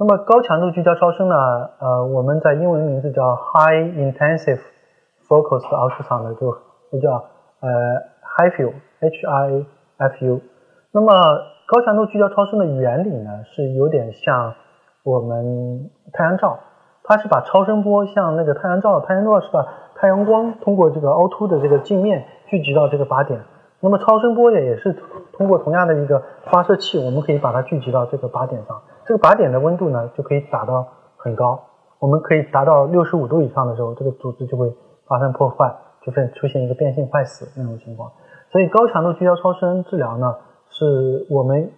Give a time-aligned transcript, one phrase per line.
[0.00, 1.34] 那么高强度聚焦超声呢？
[1.80, 4.60] 呃，我们在英文名字叫 High Intensive
[5.26, 6.56] Focused Ultrasound，就
[6.92, 7.24] 就叫
[7.58, 7.68] 呃
[8.38, 10.40] HIFU，H-I-F-U。
[10.92, 11.12] 那么
[11.66, 14.54] 高强度聚焦超声的原理呢，是有点像
[15.02, 16.60] 我们太阳照，
[17.02, 23.40] 它是把超声波像那个太阳照，太阳照是把太阳光通过这个凹凸的这个镜面聚集到这个靶点。
[23.80, 24.96] 那么超声波也也是
[25.32, 28.80] 通过同样的一个发射器，我们可以把它聚集到这个靶点上。
[29.08, 30.86] 这个靶点的温度呢，就可以打到
[31.16, 31.58] 很高，
[31.98, 34.70] 我们可以达到六十五度以上的时候，这个组织就会
[35.06, 38.12] 发生破坏，就会出现一个变性坏死那种情况。
[38.52, 40.36] 所以高强度聚焦超声治疗呢，
[40.68, 41.72] 是我们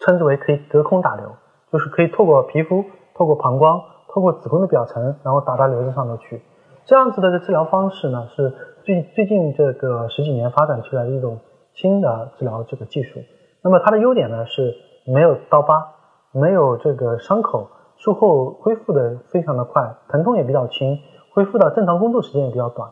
[0.00, 1.30] 称之为可以隔空打流，
[1.72, 3.80] 就是可以透过皮肤、透过膀胱、
[4.12, 6.42] 透过子宫的表层，然后打到瘤子上头去。
[6.84, 8.52] 这样子的这治疗方式呢，是
[8.84, 11.38] 最最近这个十几年发展出来的一种
[11.72, 13.20] 新的治疗这个技术。
[13.62, 14.74] 那么它的优点呢是
[15.06, 15.94] 没有刀疤，
[16.32, 20.98] 没有这个伤口，术后恢复的非常的快，疼痛也比较轻，
[21.32, 22.90] 恢复到正常工作时间也比较短。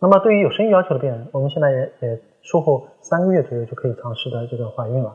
[0.00, 5.14] 那么对于有生育要求的病人，我们现在也也术后三个月左右就可以尝试的这个怀孕了。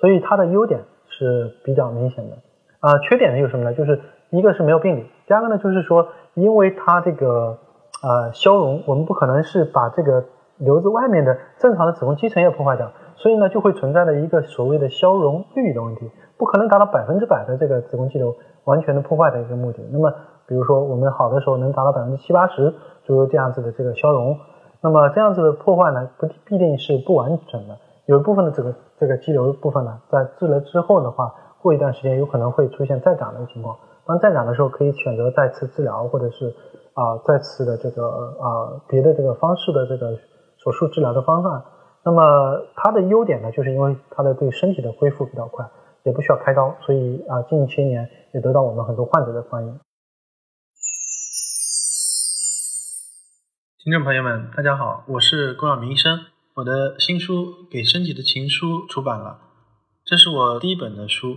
[0.00, 2.36] 所以它的优点是比较明显的。
[2.80, 3.74] 啊，缺点呢有什么呢？
[3.74, 4.00] 就是
[4.30, 7.58] 一个是没有病理，第二个呢就是说，因为它这个。
[8.02, 10.24] 呃，消融我们不可能是把这个
[10.58, 16.10] 瘤子外面的正常的子宫肌层也破坏掉，所以呢就会存在的一个所谓的消融率的问题，
[16.42, 19.78] 不可能达到百分之百的这个子宫肌瘤完全的破坏的一个目的。
[19.92, 20.12] 那么
[20.48, 24.36] 比如说我们好的时候能达到百分之七八十左右这样子的这个消融，
[24.80, 36.52] 那么这样子的破坏呢不必定是不完整的，有一部分的这个这个肌瘤部分呢在治疗之后的话，过一段时间有可能会出现再长的情况，当再长的时候可以选择再次治疗或者是。
[36.94, 38.04] 啊，再次的这个
[38.38, 40.12] 啊，别的这个方式的这个
[40.58, 41.62] 手术治疗的方案，
[42.04, 45.64] 那么它的优点呢，就是因为它的对身体的恢复比较快，
[46.04, 49.80] 也不需要开刀，所以啊，近些年也得到我们很多患者的欢迎。
[53.78, 59.40] 听众朋友们，大家好，我是龚晓明医生，我的新书《给身体的情书》出版了，
[60.04, 61.36] 这是我第一本的书，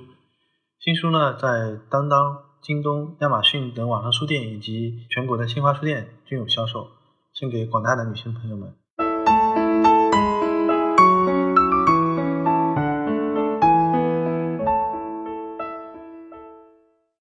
[0.80, 2.44] 新书呢在当当。
[2.66, 6.88] 京东、亚马逊等网上书店以及全国的新华书店均有销售，
[7.32, 8.74] 献给广大的女性朋友们。